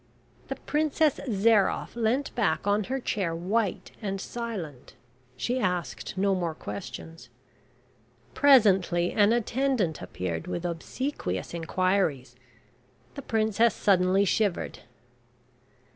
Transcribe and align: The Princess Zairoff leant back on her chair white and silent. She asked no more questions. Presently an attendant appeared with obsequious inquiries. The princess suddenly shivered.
The 0.47 0.55
Princess 0.55 1.19
Zairoff 1.29 1.95
leant 1.95 2.33
back 2.33 2.65
on 2.65 2.85
her 2.85 2.99
chair 2.99 3.35
white 3.35 3.91
and 4.01 4.19
silent. 4.19 4.95
She 5.37 5.59
asked 5.59 6.17
no 6.17 6.33
more 6.33 6.55
questions. 6.55 7.29
Presently 8.33 9.11
an 9.13 9.31
attendant 9.31 10.01
appeared 10.01 10.47
with 10.47 10.65
obsequious 10.65 11.53
inquiries. 11.53 12.35
The 13.13 13.21
princess 13.21 13.75
suddenly 13.75 14.25
shivered. 14.25 14.79